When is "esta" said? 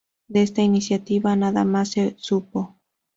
0.41-0.63